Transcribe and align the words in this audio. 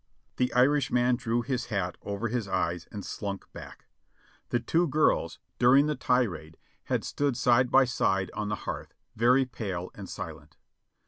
The 0.37 0.51
Irishman 0.55 1.17
drew 1.17 1.43
his 1.43 1.65
hat 1.67 1.95
over 2.01 2.27
his 2.27 2.47
eyes 2.47 2.87
and 2.91 3.05
slunk 3.05 3.45
back. 3.53 3.85
The 4.49 4.59
two 4.59 4.87
girls, 4.87 5.37
during 5.59 5.85
the 5.85 5.93
tirade, 5.93 6.57
had 6.85 7.03
stood 7.03 7.37
side 7.37 7.69
by 7.69 7.85
side 7.85 8.31
on 8.33 8.49
the 8.49 8.55
hearth, 8.65 8.95
CAPTURED 9.13 9.13
AGAIN 9.37 9.45
505 9.49 9.59
very 9.67 9.69
pale 9.69 9.91
and 9.93 10.09
silent. 10.09 10.57